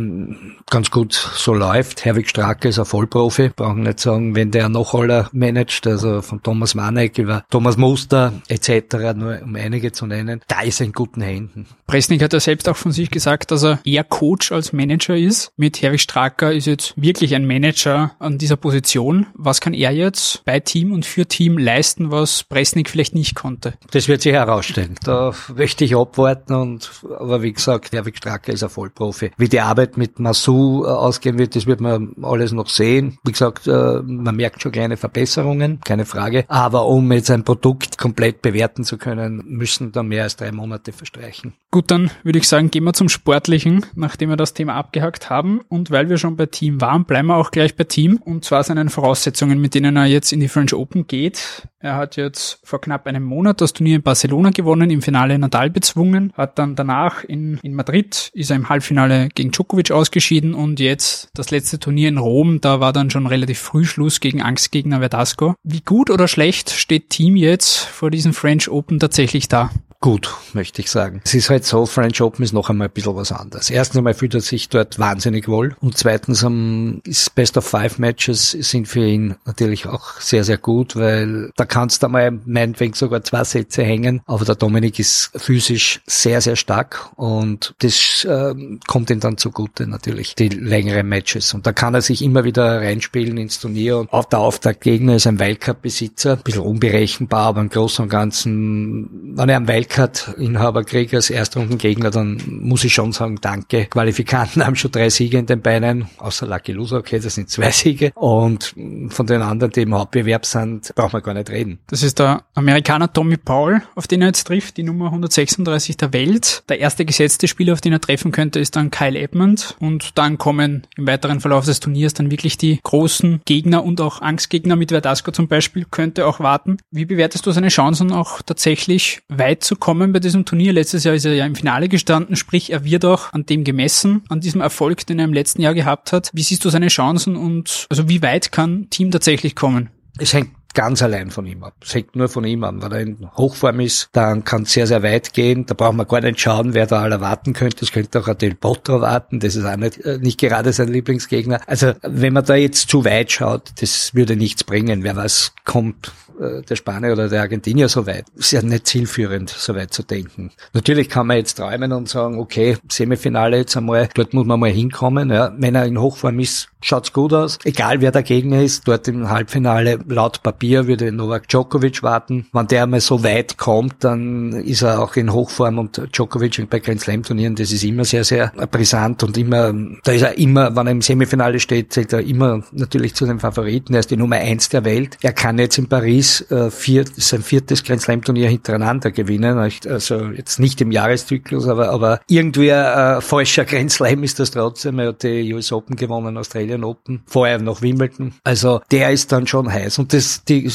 ganz 0.70 0.91
gut 0.91 1.12
so 1.12 1.55
läuft. 1.55 2.05
Herwig 2.05 2.29
Stracke 2.29 2.69
ist 2.69 2.79
ein 2.79 2.85
Vollprofi. 2.85 3.50
Brauchen 3.50 3.85
nicht 3.90 4.00
sagen, 4.00 4.34
wenn 4.34 4.50
der 4.50 4.69
noch 4.69 4.94
alle 4.94 5.28
managt, 5.32 5.87
also 5.87 6.22
von 6.22 6.42
Thomas 6.42 6.75
Manek 6.75 7.19
über 7.19 7.44
Thomas 7.50 7.76
Muster 7.76 8.32
etc., 8.48 9.14
nur 9.14 9.40
um 9.42 9.56
einige 9.56 9.92
zu 9.92 10.06
nennen, 10.06 10.40
da 10.48 10.62
ist 10.62 10.81
er 10.81 10.87
in 10.87 10.92
guten 10.92 11.20
Händen. 11.20 11.66
Presnik 11.87 12.22
hat 12.22 12.32
ja 12.32 12.40
selbst 12.40 12.69
auch 12.69 12.76
von 12.76 12.92
sich 12.92 13.10
gesagt, 13.10 13.50
dass 13.50 13.64
er 13.64 13.81
eher 13.84 14.04
Coach 14.04 14.52
als 14.52 14.72
Manager 14.72 15.16
ist. 15.16 15.52
Mit 15.56 15.82
Herwig 15.82 16.00
Stracker 16.00 16.52
ist 16.52 16.66
jetzt 16.66 16.94
wirklich 16.96 17.34
ein 17.34 17.46
Manager 17.46 18.12
an 18.20 18.38
dieser 18.38 18.56
Position. 18.56 19.26
Was 19.34 19.60
kann 19.60 19.75
er 19.75 19.90
jetzt 19.90 20.44
bei 20.44 20.60
Team 20.60 20.92
und 20.92 21.04
für 21.04 21.26
Team 21.26 21.58
leisten, 21.58 22.12
was 22.12 22.44
Presnik 22.44 22.88
vielleicht 22.88 23.14
nicht 23.14 23.34
konnte? 23.34 23.75
Das 23.90 24.06
wird 24.06 24.22
sich 24.22 24.32
herausstellen. 24.32 24.94
Da 25.02 25.32
möchte 25.56 25.84
ich 25.84 25.96
abwarten 25.96 26.54
und, 26.54 26.90
aber 27.19 27.42
wie 27.42 27.52
gesagt, 27.52 27.92
Herwig 27.92 28.19
Stracker 28.19 28.52
ist 28.52 28.62
ein 28.62 28.70
Vollprofi. 28.70 29.32
Wie 29.37 29.48
die 29.48 29.60
Arbeit 29.60 29.96
mit 29.96 30.20
Masu 30.20 30.84
äh, 30.84 30.88
ausgehen 30.88 31.38
wird, 31.38 31.56
das 31.56 31.66
wird 31.66 31.81
man 31.81 32.14
alles 32.22 32.52
noch 32.52 32.69
sehen. 32.69 33.19
Wie 33.25 33.32
gesagt, 33.32 33.66
äh, 33.66 33.70
man 34.05 34.37
merkt 34.37 34.62
schon 34.62 34.73
kleine 34.73 34.97
Verbesserungen, 34.97 35.81
keine 35.81 36.05
Frage. 36.05 36.44
Aber 36.49 36.87
um 36.87 37.11
jetzt 37.12 37.31
ein 37.31 37.44
Produkt 37.44 37.99
komplett 37.99 38.43
bewerten 38.43 38.85
zu 38.85 38.99
können, 38.99 39.43
müssen 39.47 39.93
da 39.93 40.03
mehr 40.03 40.25
als 40.25 40.37
drei 40.37 40.53
Monate 40.53 40.93
verstreichen. 40.93 41.55
Gut, 41.71 41.91
dann 41.91 42.11
würde 42.23 42.38
ich 42.38 42.49
sagen, 42.49 42.71
gehen 42.71 42.85
wir 42.85 42.93
zum 42.93 43.09
Sportlichen, 43.09 43.87
nachdem 43.94 44.31
wir 44.31 44.37
das 44.37 44.55
Thema 44.55 44.75
abgehakt 44.75 45.31
haben. 45.31 45.61
Und 45.69 45.91
weil 45.91 46.09
wir 46.09 46.19
schon 46.19 46.37
bei 46.37 46.47
Team 46.47 46.81
waren, 46.81 47.05
bleiben 47.05 47.29
wir 47.29 47.37
auch 47.37 47.50
gleich 47.50 47.77
bei 47.77 47.85
Team. 47.85 48.21
Und 48.25 48.44
zwar 48.44 48.65
seinen 48.65 48.88
Voraussetzungen, 48.88 49.61
mit 49.61 49.75
denen 49.75 49.97
er 49.97 50.06
jetzt 50.06 50.33
in 50.33 50.41
die 50.41 50.49
French 50.49 50.75
Open 50.75 51.06
geht. 51.06 51.69
Er 51.83 51.97
hat 51.97 52.17
jetzt 52.17 52.61
vor 52.62 52.79
knapp 52.81 53.06
einem 53.06 53.23
Monat 53.23 53.62
das 53.62 53.73
Turnier 53.73 53.97
in 53.97 54.03
Barcelona 54.03 54.50
gewonnen, 54.50 54.91
im 54.91 55.00
Finale 55.00 55.38
Nadal 55.38 55.71
bezwungen, 55.71 56.31
hat 56.37 56.59
dann 56.59 56.76
danach 56.76 57.25
in, 57.25 57.59
in 57.62 57.73
Madrid, 57.73 58.31
ist 58.35 58.50
er 58.50 58.56
im 58.56 58.69
Halbfinale 58.69 59.29
gegen 59.35 59.50
Djokovic 59.50 59.91
ausgeschieden 59.91 60.53
und 60.53 60.79
jetzt 60.79 61.31
das 61.33 61.50
letzte 61.50 61.79
Turnier 61.79 62.11
in 62.11 62.19
Rom, 62.19 62.61
da 62.61 62.81
war 62.81 62.93
dann 62.93 63.09
schon 63.09 63.26
relativ 63.26 63.59
früh 63.70 63.84
Schluss 63.84 64.19
gegen 64.19 64.43
Angstgegner 64.43 64.99
Verdasco. 64.99 65.55
Wie 65.62 65.81
gut 65.81 66.11
oder 66.11 66.26
schlecht 66.26 66.70
steht 66.70 67.08
Team 67.08 67.37
jetzt 67.37 67.78
vor 67.78 68.11
diesem 68.11 68.34
French 68.34 68.69
Open 68.69 68.99
tatsächlich 68.99 69.46
da? 69.46 69.70
Gut, 70.00 70.35
möchte 70.55 70.81
ich 70.81 70.91
sagen. 70.91 71.20
Es 71.25 71.35
ist 71.35 71.50
halt 71.50 71.67
so, 71.67 71.85
French 71.85 72.23
Open 72.23 72.43
ist 72.43 72.52
noch 72.52 72.70
einmal 72.70 72.88
ein 72.88 72.93
bisschen 72.93 73.17
was 73.17 73.32
anderes. 73.32 73.69
Erstens 73.69 73.99
einmal 73.99 74.14
fühlt 74.14 74.35
er 74.35 74.41
sich 74.41 74.70
dort 74.70 74.99
wahnsinnig 74.99 75.47
wohl 75.47 75.76
und 75.81 75.99
zweitens 75.99 76.43
um, 76.43 77.02
ist 77.05 77.35
Best 77.35 77.58
of 77.58 77.67
Five 77.67 77.99
Matches 77.99 78.52
sind 78.52 78.88
für 78.88 79.05
ihn 79.05 79.37
natürlich 79.44 79.87
auch 79.87 80.19
sehr, 80.19 80.43
sehr 80.43 80.56
gut, 80.56 80.97
weil 80.97 81.50
da 81.56 81.67
kannst 81.67 82.02
du 82.02 82.08
mal 82.08 82.31
meinetwegen 82.47 82.94
sogar 82.94 83.23
zwei 83.25 83.44
Sätze 83.44 83.82
hängen, 83.82 84.23
aber 84.25 84.47
der 84.47 84.55
Dominik 84.55 84.99
ist 84.99 85.32
physisch 85.37 86.00
sehr, 86.06 86.41
sehr 86.41 86.56
stark 86.56 87.11
und 87.17 87.75
das 87.81 88.25
äh, 88.25 88.55
kommt 88.87 89.11
ihm 89.11 89.20
dann 89.20 89.37
zugute 89.37 89.87
natürlich, 89.87 90.35
die 90.35 90.49
längeren 90.49 91.08
Matches. 91.08 91.52
Und 91.52 91.67
da 91.67 91.73
kann 91.73 91.94
er 91.94 92.00
sich 92.00 92.23
immer 92.23 92.44
wieder 92.44 92.81
reinspielen 92.81 93.37
ins 93.37 93.61
Turnier 93.61 93.99
und 93.99 94.12
auch 94.12 94.25
der 94.25 94.38
Auftaktgegner 94.38 95.17
ist 95.17 95.26
ein 95.26 95.38
Wildcup-Besitzer, 95.38 96.32
ein 96.32 96.43
bisschen 96.43 96.62
unberechenbar, 96.62 97.49
aber 97.49 97.61
im 97.61 97.69
Großen 97.69 98.05
und 98.05 98.08
Ganzen, 98.08 99.37
wenn 99.37 99.50
er 99.50 99.58
am 99.58 99.69
Wildcup 99.90 100.00
Wildcard-Inhaber 100.00 100.84
kriege 100.84 101.16
als 101.16 101.31
Erstrundengegner, 101.31 102.10
dann 102.10 102.40
muss 102.46 102.84
ich 102.84 102.94
schon 102.94 103.12
sagen, 103.12 103.38
danke. 103.40 103.87
Qualifikanten 103.87 104.64
haben 104.66 104.76
schon 104.76 104.92
drei 104.92 105.10
Siege 105.10 105.38
in 105.38 105.46
den 105.46 105.60
Beinen, 105.60 106.08
außer 106.19 106.46
Lucky 106.46 106.72
Loser, 106.72 106.98
okay, 106.98 107.19
das 107.19 107.34
sind 107.34 107.50
zwei 107.50 107.70
Siege. 107.70 108.12
Und 108.14 108.75
von 109.08 109.26
den 109.26 109.42
anderen, 109.42 109.72
die 109.72 109.82
im 109.82 109.94
Hauptbewerb 109.94 110.46
sind, 110.46 110.94
braucht 110.94 111.12
man 111.12 111.22
gar 111.22 111.34
nicht 111.34 111.50
reden. 111.50 111.81
Das 111.88 112.02
ist 112.02 112.19
der 112.19 112.44
Amerikaner 112.54 113.12
Tommy 113.12 113.37
Paul, 113.37 113.82
auf 113.94 114.06
den 114.06 114.22
er 114.22 114.28
jetzt 114.28 114.46
trifft, 114.46 114.76
die 114.76 114.82
Nummer 114.82 115.06
136 115.06 115.96
der 115.96 116.12
Welt. 116.12 116.62
Der 116.69 116.81
erste 116.81 117.04
gesetzte 117.04 117.48
Spieler, 117.48 117.72
auf 117.72 117.81
den 117.81 117.92
er 117.92 118.00
treffen 118.00 118.32
könnte, 118.32 118.60
ist 118.60 118.76
dann 118.76 118.90
Kyle 118.90 119.19
Edmund. 119.19 119.76
Und 119.81 120.19
dann 120.19 120.38
kommen 120.38 120.87
im 120.96 121.06
weiteren 121.06 121.40
Verlauf 121.40 121.64
des 121.64 121.81
Turniers 121.81 122.14
dann 122.14 122.31
wirklich 122.31 122.56
die 122.56 122.81
großen 122.82 123.40
Gegner 123.44 123.84
und 123.84 124.00
auch 124.00 124.22
Angstgegner 124.22 124.76
mit 124.76 124.90
Verdasco 124.90 125.31
zum 125.31 125.48
Beispiel, 125.48 125.87
könnte 125.90 126.26
auch 126.26 126.40
warten. 126.40 126.78
Wie 126.90 127.04
bewertest 127.04 127.46
du 127.46 127.52
seine 127.52 127.69
Chancen 127.69 128.12
auch 128.12 128.42
tatsächlich 128.42 129.22
weit 129.28 129.64
zu 129.64 129.76
kommen 129.81 130.12
bei 130.12 130.21
diesem 130.21 130.44
Turnier. 130.44 130.73
Letztes 130.73 131.05
Jahr 131.05 131.15
ist 131.15 131.25
er 131.25 131.35
ja 131.35 131.47
im 131.47 131.56
Finale 131.56 131.88
gestanden, 131.88 132.37
sprich 132.37 132.71
er 132.71 132.85
wird 132.85 133.05
auch 133.05 133.32
an 133.32 133.47
dem 133.47 133.65
gemessen, 133.65 134.23
an 134.29 134.41
diesem 134.41 134.61
Erfolg, 134.61 135.06
den 135.06 135.19
er 135.19 135.25
im 135.25 135.32
letzten 135.32 135.62
Jahr 135.62 135.75
gehabt 135.75 136.12
hat. 136.12 136.31
Wie 136.32 136.43
siehst 136.43 136.65
du 136.65 136.71
seine 136.71 136.88
Chancen 136.88 137.37
und 137.37 137.87
also 137.88 138.09
wie 138.09 138.23
weit 138.23 138.53
kann 138.53 138.88
Team 138.91 139.11
tatsächlich 139.11 139.56
kommen? 139.56 139.91
Es 140.19 140.35
hängt 140.35 140.50
ganz 140.75 141.02
allein 141.02 141.31
von 141.31 141.46
ihm 141.46 141.64
ab. 141.64 141.75
Es 141.82 141.94
hängt 141.94 142.17
nur 142.17 142.28
von 142.28 142.44
ihm 142.44 142.64
an. 142.64 142.82
Wenn 142.82 142.93
er 142.93 143.00
in 143.00 143.31
Hochform 143.37 143.81
ist, 143.81 144.08
dann 144.12 144.44
kann 144.44 144.62
es 144.62 144.72
sehr, 144.72 144.87
sehr 144.87 145.02
weit 145.02 145.32
gehen. 145.32 145.67
Da 145.67 145.75
braucht 145.75 145.94
man 145.94 146.06
gar 146.06 146.20
nicht 146.20 146.40
schauen, 146.40 146.75
wer 146.75 146.87
da 146.87 147.02
alle 147.02 147.20
warten 147.20 147.52
könnte. 147.52 147.84
Es 147.84 147.93
könnte 147.93 148.20
auch 148.20 148.28
ein 148.28 148.38
Del 148.38 148.55
Potro 148.55 149.00
warten. 149.00 149.40
Das 149.40 149.56
ist 149.56 149.64
auch 149.64 149.76
nicht, 149.76 149.99
äh, 150.05 150.19
nicht 150.19 150.38
gerade 150.38 150.72
sein 150.72 150.88
Lieblingsgegner. 150.88 151.61
Also 151.67 151.93
wenn 152.02 152.32
man 152.32 152.44
da 152.44 152.55
jetzt 152.55 152.88
zu 152.88 153.05
weit 153.05 153.32
schaut, 153.32 153.70
das 153.81 154.14
würde 154.14 154.37
nichts 154.37 154.64
bringen. 154.64 155.02
Wer 155.02 155.17
weiß, 155.17 155.52
kommt 155.64 156.12
äh, 156.40 156.62
der 156.62 156.76
Spanier 156.76 157.12
oder 157.12 157.28
der 157.28 157.43
Argentinier 157.43 157.88
so 157.88 158.06
weit. 158.06 158.25
Ist 158.34 158.52
ja 158.52 158.62
nicht 158.62 158.87
zielführend, 158.87 159.50
so 159.50 159.75
weit 159.75 159.93
zu 159.93 160.02
denken. 160.02 160.50
Natürlich 160.73 161.08
kann 161.08 161.26
man 161.26 161.37
jetzt 161.37 161.55
träumen 161.55 161.93
und 161.93 162.08
sagen, 162.08 162.38
okay, 162.38 162.78
Semifinale 162.88 163.58
jetzt 163.58 163.76
einmal, 163.76 164.08
dort 164.14 164.32
muss 164.32 164.46
man 164.46 164.58
mal 164.58 164.70
hinkommen. 164.70 165.31
Ja. 165.31 165.52
Wenn 165.56 165.75
er 165.75 165.84
in 165.84 166.00
Hochform 166.00 166.40
ist, 166.40 166.69
schaut's 166.81 167.12
gut 167.12 167.32
aus. 167.32 167.58
Egal 167.64 168.00
wer 168.00 168.11
der 168.11 168.23
Gegner 168.23 168.62
ist, 168.62 168.88
dort 168.88 169.06
im 169.08 169.28
Halbfinale 169.28 169.99
laut 170.08 170.43
Papier 170.43 170.60
würde 170.61 171.12
Novak 171.12 171.49
Djokovic 171.49 172.03
warten. 172.03 172.47
Wenn 172.53 172.67
der 172.67 172.87
mal 172.87 173.01
so 173.01 173.23
weit 173.25 173.57
kommt, 173.57 174.05
dann 174.05 174.53
ist 174.53 174.83
er 174.83 175.01
auch 175.01 175.17
in 175.17 175.33
Hochform 175.33 175.79
und 175.79 176.01
Djokovic 176.12 176.69
bei 176.69 176.79
Grand 176.79 177.01
Slam 177.01 177.23
Turnieren, 177.23 177.55
das 177.55 177.73
ist 177.73 177.85
immer 177.85 178.05
sehr, 178.05 178.25
sehr 178.25 178.49
brisant 178.71 179.23
und 179.23 179.37
immer, 179.37 179.73
da 180.05 180.12
ist 180.12 180.23
er 180.23 180.39
immer, 180.39 180.75
wenn 180.75 180.87
er 180.87 180.93
im 180.93 181.03
Semifinale 181.03 181.61
steht, 181.61 181.93
zählt 181.93 182.12
er 182.12 182.21
immer 182.21 182.62
natürlich 182.73 183.15
zu 183.15 183.27
den 183.27 183.41
Favoriten. 183.41 183.95
Er 183.95 184.01
ist 184.01 184.11
die 184.11 184.17
Nummer 184.17 184.37
eins 184.37 184.69
der 184.69 184.85
Welt. 184.85 185.19
Er 185.23 185.33
kann 185.33 185.59
jetzt 185.59 185.79
in 185.79 185.89
Paris 185.89 186.43
äh, 186.51 186.71
vier, 186.71 187.05
sein 187.17 187.43
viertes 187.43 187.85
Grand 187.85 188.03
Slam 188.03 188.23
Turnier 188.23 188.49
hintereinander 188.49 189.11
gewinnen. 189.11 189.59
Also 189.59 190.27
jetzt 190.29 190.59
nicht 190.59 190.81
im 190.81 190.93
Jahreszyklus, 190.93 191.67
aber, 191.67 191.91
aber 191.91 192.21
irgendwie 192.29 192.73
ein 192.73 193.19
äh, 193.19 193.21
falscher 193.21 193.65
Grand 193.65 193.91
Slam 193.91 194.23
ist 194.23 194.39
das 194.39 194.51
trotzdem. 194.51 194.99
Er 194.99 195.09
hat 195.09 195.23
die 195.23 195.53
US 195.53 195.73
Open 195.73 195.97
gewonnen, 195.97 196.37
Australian 196.37 196.85
Open, 196.85 197.23
vorher 197.27 197.59
noch 197.59 197.83
Wimbledon. 197.83 198.35
Also 198.45 198.81
der 198.91 199.11
ist 199.11 199.33
dann 199.33 199.47
schon 199.47 199.71
heiß. 199.71 199.99
Und 199.99 200.12
das, 200.12 200.45
die, 200.50 200.71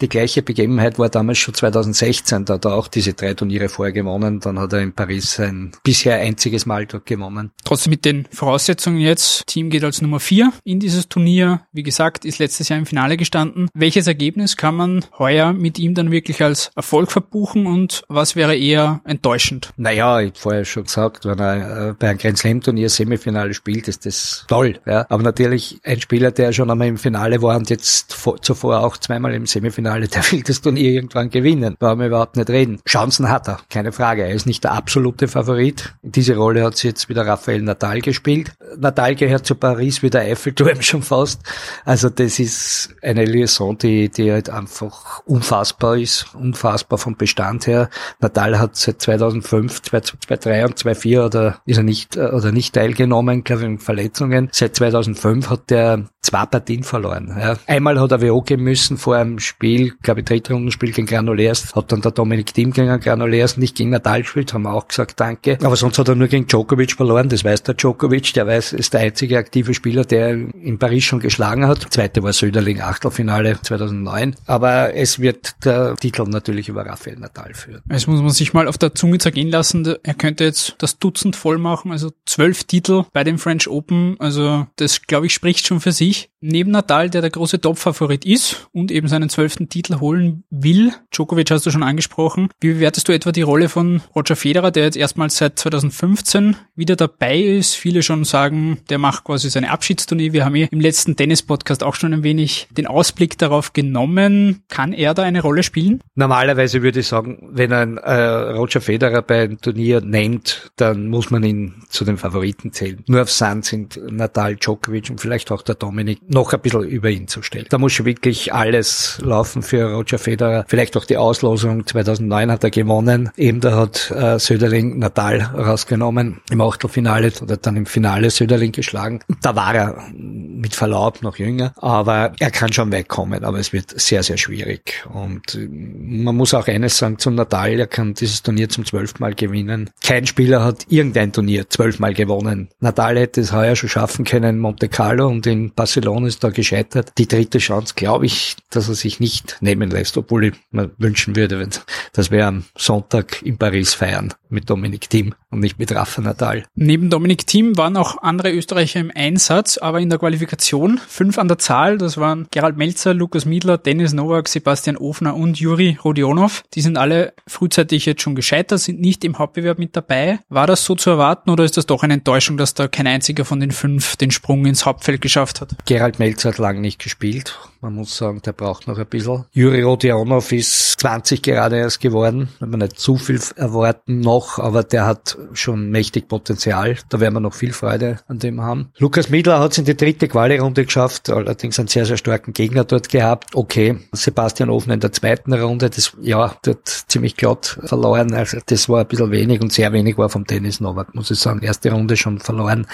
die 0.00 0.08
gleiche 0.08 0.42
Begebenheit 0.42 0.98
war 0.98 1.08
damals 1.08 1.38
schon 1.38 1.54
2016. 1.54 2.44
Da 2.44 2.54
hat 2.54 2.64
er 2.64 2.74
auch 2.74 2.88
diese 2.88 3.14
drei 3.14 3.34
Turniere 3.34 3.68
vorher 3.68 3.92
gewonnen. 3.92 4.40
Dann 4.40 4.58
hat 4.58 4.72
er 4.72 4.80
in 4.80 4.92
Paris 4.92 5.32
sein 5.32 5.72
bisher 5.82 6.18
einziges 6.20 6.66
Mal 6.66 6.86
dort 6.86 7.06
gewonnen. 7.06 7.50
Trotzdem 7.64 7.90
mit 7.90 8.04
den 8.04 8.26
Voraussetzungen 8.30 8.98
jetzt. 8.98 9.46
Team 9.46 9.70
geht 9.70 9.84
als 9.84 10.02
Nummer 10.02 10.20
vier 10.20 10.52
in 10.64 10.78
dieses 10.78 11.08
Turnier. 11.08 11.62
Wie 11.72 11.82
gesagt, 11.82 12.24
ist 12.24 12.38
letztes 12.38 12.68
Jahr 12.68 12.78
im 12.78 12.86
Finale 12.86 13.16
gestanden. 13.16 13.68
Welches 13.74 14.06
Ergebnis 14.06 14.56
kann 14.56 14.76
man 14.76 15.04
heuer 15.18 15.52
mit 15.52 15.78
ihm 15.78 15.94
dann 15.94 16.10
wirklich 16.10 16.42
als 16.42 16.70
Erfolg 16.76 17.10
verbuchen 17.10 17.66
und 17.66 18.02
was 18.08 18.36
wäre 18.36 18.56
eher 18.56 19.00
enttäuschend? 19.04 19.70
Naja, 19.76 20.20
ich 20.20 20.30
habe 20.30 20.38
vorher 20.38 20.64
schon 20.64 20.84
gesagt, 20.84 21.24
wenn 21.24 21.38
er 21.38 21.88
äh, 21.88 21.94
bei 21.98 22.10
einem 22.10 22.18
Grand 22.18 22.38
Slam 22.38 22.60
Turnier 22.60 22.90
Semifinale 22.90 23.54
spielt, 23.54 23.88
ist 23.88 24.06
das 24.06 24.44
toll. 24.48 24.78
Ja. 24.86 25.06
Aber 25.08 25.22
natürlich 25.22 25.80
ein 25.84 26.00
Spieler, 26.00 26.30
der 26.30 26.52
schon 26.52 26.70
einmal 26.70 26.88
im 26.88 26.98
Finale 26.98 27.40
war 27.42 27.56
und 27.56 27.70
jetzt 27.70 28.12
vor, 28.12 28.40
zuvor 28.42 28.80
auch 28.80 28.96
zweimal 29.14 29.34
im 29.34 29.46
Semifinale, 29.46 30.08
der 30.08 30.22
will 30.32 30.42
das 30.42 30.60
Turnier 30.60 30.92
irgendwann 30.92 31.30
gewinnen. 31.30 31.76
Brauchen 31.78 32.00
wir 32.00 32.06
überhaupt 32.06 32.36
nicht 32.36 32.50
reden. 32.50 32.80
Chancen 32.88 33.28
hat 33.28 33.48
er, 33.48 33.58
keine 33.70 33.92
Frage. 33.92 34.22
Er 34.22 34.34
ist 34.34 34.46
nicht 34.46 34.64
der 34.64 34.72
absolute 34.72 35.28
Favorit. 35.28 35.94
In 36.02 36.12
diese 36.12 36.36
Rolle 36.36 36.64
hat 36.64 36.82
jetzt 36.82 37.08
wieder 37.08 37.26
Rafael 37.26 37.62
Nadal 37.62 38.00
gespielt. 38.00 38.52
Nadal 38.76 39.14
gehört 39.14 39.46
zu 39.46 39.54
Paris 39.54 40.02
wie 40.02 40.10
der 40.10 40.22
Eiffelturm 40.22 40.80
schon 40.82 41.02
fast. 41.02 41.42
Also 41.84 42.10
das 42.10 42.38
ist 42.38 42.94
eine 43.02 43.24
Liaison, 43.24 43.78
die, 43.78 44.08
die 44.08 44.32
halt 44.32 44.50
einfach 44.50 45.20
unfassbar 45.26 45.96
ist, 45.96 46.34
unfassbar 46.34 46.98
vom 46.98 47.16
Bestand 47.16 47.66
her. 47.66 47.88
Nadal 48.20 48.58
hat 48.58 48.76
seit 48.76 49.00
2005, 49.00 49.82
2003 49.82 50.64
und 50.64 50.78
2004 50.78 51.24
oder 51.24 51.58
ist 51.66 51.76
er 51.76 51.82
nicht, 51.82 52.16
oder 52.16 52.52
nicht 52.52 52.74
teilgenommen, 52.74 53.44
glaube 53.44 53.74
ich, 53.74 53.80
Verletzungen. 53.80 54.48
Seit 54.52 54.76
2005 54.76 55.14
2005 55.14 55.50
hat 55.50 55.70
der 55.70 56.04
zwei 56.20 56.46
Partien 56.46 56.82
verloren. 56.82 57.36
Ja. 57.38 57.56
Einmal 57.66 58.00
hat 58.00 58.12
er 58.12 58.22
WO 58.22 58.44
müssen, 58.56 58.96
vor 59.04 59.16
einem 59.16 59.38
Spiel, 59.38 59.92
glaube 60.02 60.20
ich, 60.20 60.26
dritte 60.26 60.54
Rundenspiel 60.54 60.90
gegen 60.90 61.06
Granollers, 61.06 61.74
hat 61.74 61.92
dann 61.92 62.00
der 62.00 62.10
Dominik 62.10 62.54
Thiem 62.54 62.72
gegen 62.72 62.98
Granollers 63.00 63.58
nicht 63.58 63.76
gegen 63.76 63.90
Nadal 63.90 64.22
gespielt, 64.22 64.54
haben 64.54 64.62
wir 64.62 64.72
auch 64.72 64.88
gesagt, 64.88 65.20
danke. 65.20 65.58
Aber 65.62 65.76
sonst 65.76 65.98
hat 65.98 66.08
er 66.08 66.14
nur 66.14 66.28
gegen 66.28 66.46
Djokovic 66.46 66.92
verloren, 66.92 67.28
das 67.28 67.44
weiß 67.44 67.64
der 67.64 67.74
Djokovic, 67.74 68.32
der 68.32 68.46
weiß, 68.46 68.72
ist 68.72 68.94
der 68.94 69.00
einzige 69.00 69.36
aktive 69.36 69.74
Spieler, 69.74 70.06
der 70.06 70.30
in 70.30 70.78
Paris 70.78 71.04
schon 71.04 71.20
geschlagen 71.20 71.66
hat. 71.66 71.86
Zweite 71.92 72.22
war 72.22 72.32
Söderling, 72.32 72.80
Achtelfinale 72.80 73.60
2009. 73.60 74.36
Aber 74.46 74.94
es 74.94 75.18
wird 75.18 75.64
der 75.66 75.96
Titel 75.96 76.22
natürlich 76.22 76.70
über 76.70 76.86
Rafael 76.86 77.18
Nadal 77.18 77.52
führen. 77.52 77.82
Es 77.90 78.06
muss 78.06 78.22
man 78.22 78.30
sich 78.30 78.54
mal 78.54 78.68
auf 78.68 78.78
der 78.78 78.94
Zunge 78.94 79.18
zergehen 79.18 79.50
lassen, 79.50 79.96
er 80.02 80.14
könnte 80.14 80.44
jetzt 80.44 80.76
das 80.78 80.98
Dutzend 80.98 81.36
voll 81.36 81.58
machen, 81.58 81.92
also 81.92 82.10
zwölf 82.24 82.64
Titel 82.64 83.04
bei 83.12 83.22
dem 83.22 83.38
French 83.38 83.68
Open, 83.68 84.16
also 84.18 84.66
das, 84.76 85.02
glaube 85.02 85.26
ich, 85.26 85.34
spricht 85.34 85.66
schon 85.66 85.80
für 85.80 85.92
sich. 85.92 86.30
Neben 86.40 86.70
Nadal, 86.70 87.10
der 87.10 87.20
der 87.20 87.30
große 87.30 87.60
Topfavorit 87.60 88.24
ist 88.24 88.68
und 88.72 88.90
eben 88.94 89.08
seinen 89.08 89.28
zwölften 89.28 89.68
Titel 89.68 90.00
holen 90.00 90.44
will, 90.50 90.92
Djokovic 91.12 91.50
hast 91.50 91.66
du 91.66 91.70
schon 91.70 91.82
angesprochen, 91.82 92.48
wie 92.60 92.72
bewertest 92.72 93.08
du 93.08 93.12
etwa 93.12 93.32
die 93.32 93.42
Rolle 93.42 93.68
von 93.68 94.00
Roger 94.14 94.36
Federer, 94.36 94.70
der 94.70 94.84
jetzt 94.84 94.96
erstmals 94.96 95.36
seit 95.36 95.58
2015 95.58 96.56
wieder 96.74 96.96
dabei 96.96 97.38
ist? 97.38 97.74
Viele 97.74 98.02
schon 98.02 98.24
sagen, 98.24 98.78
der 98.88 98.98
macht 98.98 99.24
quasi 99.24 99.50
seine 99.50 99.70
Abschiedstournee. 99.70 100.32
Wir 100.32 100.44
haben 100.44 100.56
ja 100.56 100.68
im 100.70 100.80
letzten 100.80 101.16
Tennis-Podcast 101.16 101.82
auch 101.82 101.96
schon 101.96 102.12
ein 102.12 102.22
wenig 102.22 102.68
den 102.70 102.86
Ausblick 102.86 103.36
darauf 103.36 103.72
genommen. 103.72 104.62
Kann 104.68 104.92
er 104.92 105.14
da 105.14 105.22
eine 105.22 105.42
Rolle 105.42 105.62
spielen? 105.62 106.00
Normalerweise 106.14 106.82
würde 106.82 107.00
ich 107.00 107.08
sagen, 107.08 107.48
wenn 107.50 107.72
ein 107.72 107.98
äh, 107.98 108.12
Roger 108.12 108.80
Federer 108.80 109.22
bei 109.22 109.42
einem 109.42 109.60
Turnier 109.60 110.00
nennt, 110.00 110.70
dann 110.76 111.08
muss 111.08 111.30
man 111.30 111.42
ihn 111.42 111.82
zu 111.88 112.04
den 112.04 112.16
Favoriten 112.16 112.72
zählen. 112.72 113.02
Nur 113.08 113.22
auf 113.22 113.30
Sand 113.30 113.64
sind 113.64 114.00
Nadal, 114.10 114.56
Djokovic 114.56 115.10
und 115.10 115.20
vielleicht 115.20 115.50
auch 115.50 115.62
der 115.62 115.74
Dominik 115.74 116.18
noch 116.28 116.52
ein 116.52 116.60
bisschen 116.60 116.84
über 116.84 117.10
ihn 117.10 117.26
zu 117.26 117.42
stellen. 117.42 117.66
Da 117.68 117.78
muss 117.78 117.92
schon 117.92 118.06
wirklich 118.06 118.52
alles 118.52 118.83
laufen 119.22 119.62
für 119.62 119.92
Roger 119.92 120.18
Federer. 120.18 120.64
Vielleicht 120.68 120.96
auch 120.96 121.04
die 121.04 121.16
Auslosung 121.16 121.86
2009 121.86 122.50
hat 122.50 122.64
er 122.64 122.70
gewonnen. 122.70 123.30
Eben 123.36 123.60
da 123.60 123.76
hat 123.76 124.10
äh, 124.10 124.38
Söderling 124.38 124.98
Nadal 124.98 125.40
rausgenommen 125.40 126.40
im 126.50 126.60
Achtelfinale 126.60 127.32
oder 127.40 127.56
dann 127.56 127.76
im 127.76 127.86
Finale 127.86 128.30
Söderling 128.30 128.72
geschlagen. 128.72 129.20
Da 129.42 129.56
war 129.56 129.74
er 129.74 130.04
mit 130.14 130.74
Verlaub 130.74 131.22
noch 131.22 131.36
jünger, 131.36 131.72
aber 131.76 132.32
er 132.38 132.50
kann 132.50 132.72
schon 132.72 132.92
wegkommen, 132.92 133.44
aber 133.44 133.58
es 133.58 133.72
wird 133.72 133.98
sehr, 133.98 134.22
sehr 134.22 134.36
schwierig. 134.36 135.04
Und 135.12 135.54
äh, 135.54 135.68
man 135.68 136.36
muss 136.36 136.54
auch 136.54 136.66
eines 136.68 136.98
sagen 136.98 137.18
zum 137.18 137.34
Nadal, 137.34 137.78
er 137.80 137.86
kann 137.86 138.14
dieses 138.14 138.42
Turnier 138.42 138.68
zum 138.68 138.84
zwölften 138.84 139.22
Mal 139.22 139.34
gewinnen. 139.34 139.90
Kein 140.02 140.26
Spieler 140.26 140.64
hat 140.64 140.86
irgendein 140.88 141.32
Turnier 141.32 141.68
zwölfmal 141.68 142.14
gewonnen. 142.14 142.68
Nadal 142.80 143.18
hätte 143.18 143.40
es 143.40 143.52
heuer 143.52 143.76
schon 143.76 143.88
schaffen 143.88 144.24
können 144.24 144.58
Monte 144.58 144.88
Carlo 144.88 145.28
und 145.28 145.46
in 145.46 145.72
Barcelona 145.72 146.26
ist 146.26 146.42
da 146.44 146.50
gescheitert. 146.50 147.12
Die 147.18 147.28
dritte 147.28 147.58
Chance 147.58 147.94
glaube 147.94 148.26
ich, 148.26 148.56
dass 148.76 148.88
er 148.88 148.94
sich 148.94 149.20
nicht 149.20 149.56
nehmen 149.60 149.90
lässt, 149.90 150.16
obwohl 150.16 150.46
ich 150.46 150.54
mir 150.70 150.90
wünschen 150.98 151.36
würde, 151.36 151.68
dass 152.12 152.30
wir 152.30 152.46
am 152.46 152.64
Sonntag 152.76 153.42
in 153.42 153.58
Paris 153.58 153.94
feiern 153.94 154.34
mit 154.54 154.70
Dominik 154.70 155.10
Thiem 155.10 155.34
und 155.50 155.60
nicht 155.60 155.78
mit 155.78 155.92
Rafa 155.92 156.22
Nadal. 156.22 156.64
Neben 156.74 157.10
Dominik 157.10 157.46
Thiem 157.46 157.76
waren 157.76 157.96
auch 157.96 158.22
andere 158.22 158.52
Österreicher 158.52 159.00
im 159.00 159.10
Einsatz, 159.14 159.78
aber 159.78 160.00
in 160.00 160.08
der 160.08 160.18
Qualifikation 160.18 160.98
fünf 161.06 161.38
an 161.38 161.48
der 161.48 161.58
Zahl. 161.58 161.98
Das 161.98 162.16
waren 162.16 162.46
Gerald 162.50 162.76
Melzer, 162.76 163.12
Lukas 163.12 163.44
Miedler, 163.44 163.76
Dennis 163.76 164.12
Nowak, 164.12 164.48
Sebastian 164.48 164.96
Ofner 164.96 165.34
und 165.34 165.58
Juri 165.58 165.98
Rodionov. 166.02 166.62
Die 166.74 166.80
sind 166.80 166.96
alle 166.96 167.34
frühzeitig 167.46 168.06
jetzt 168.06 168.22
schon 168.22 168.34
gescheitert, 168.34 168.80
sind 168.80 169.00
nicht 169.00 169.24
im 169.24 169.38
Hauptbewerb 169.38 169.78
mit 169.78 169.96
dabei. 169.96 170.38
War 170.48 170.66
das 170.66 170.84
so 170.84 170.94
zu 170.94 171.10
erwarten 171.10 171.50
oder 171.50 171.64
ist 171.64 171.76
das 171.76 171.86
doch 171.86 172.02
eine 172.02 172.14
Enttäuschung, 172.14 172.56
dass 172.56 172.74
da 172.74 172.88
kein 172.88 173.06
einziger 173.06 173.44
von 173.44 173.60
den 173.60 173.72
fünf 173.72 174.16
den 174.16 174.30
Sprung 174.30 174.64
ins 174.66 174.86
Hauptfeld 174.86 175.20
geschafft 175.20 175.60
hat? 175.60 175.74
Gerald 175.84 176.18
Melzer 176.18 176.50
hat 176.50 176.58
lange 176.58 176.80
nicht 176.80 177.02
gespielt. 177.02 177.58
Man 177.80 177.94
muss 177.96 178.16
sagen, 178.16 178.40
der 178.40 178.53
braucht 178.54 178.86
noch 178.86 178.98
ein 178.98 179.06
bisschen. 179.06 179.44
Juri 179.52 179.82
Rodionov 179.82 180.52
ist 180.52 181.00
20 181.00 181.42
gerade 181.42 181.76
erst 181.76 182.00
geworden. 182.00 182.48
Wenn 182.60 182.70
man 182.70 182.80
nicht 182.80 182.98
zu 182.98 183.16
viel 183.16 183.40
erwarten 183.56 184.20
noch, 184.20 184.58
aber 184.58 184.82
der 184.82 185.06
hat 185.06 185.36
schon 185.52 185.90
mächtig 185.90 186.28
Potenzial. 186.28 186.96
Da 187.08 187.20
werden 187.20 187.34
wir 187.34 187.40
noch 187.40 187.54
viel 187.54 187.72
Freude 187.72 188.20
an 188.28 188.38
dem 188.38 188.60
haben. 188.60 188.90
Lukas 188.98 189.28
Miedler 189.30 189.60
hat 189.60 189.72
es 189.72 189.78
in 189.78 189.84
die 189.84 189.96
dritte 189.96 190.28
Quali-Runde 190.28 190.84
geschafft, 190.84 191.30
allerdings 191.30 191.78
einen 191.78 191.88
sehr, 191.88 192.06
sehr 192.06 192.16
starken 192.16 192.52
Gegner 192.52 192.84
dort 192.84 193.08
gehabt. 193.08 193.54
Okay, 193.54 193.98
Sebastian 194.12 194.70
Ofen 194.70 194.92
in 194.92 195.00
der 195.00 195.12
zweiten 195.12 195.52
Runde, 195.52 195.90
das, 195.90 196.12
ja, 196.20 196.56
dort 196.62 196.88
ziemlich 196.88 197.36
glatt 197.36 197.78
verloren. 197.84 198.34
Also 198.34 198.58
das 198.64 198.88
war 198.88 199.00
ein 199.00 199.06
bisschen 199.06 199.30
wenig 199.30 199.60
und 199.60 199.72
sehr 199.72 199.92
wenig 199.92 200.16
war 200.16 200.28
vom 200.28 200.46
Tennis 200.46 200.80
Novak, 200.80 201.14
muss 201.14 201.30
ich 201.30 201.38
sagen. 201.38 201.60
Erste 201.62 201.90
Runde 201.92 202.16
schon 202.16 202.38
verloren 202.38 202.86